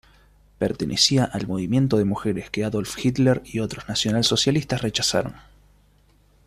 Pertenecía 0.57 1.25
al 1.25 1.45
movimiento 1.45 1.95
de 1.99 2.05
mujeres 2.05 2.49
que 2.49 2.63
Adolf 2.65 2.95
Hitler 3.05 3.43
y 3.45 3.59
otros 3.59 3.87
nacionalsocialistas 3.87 4.81
rechazaron. 4.81 5.35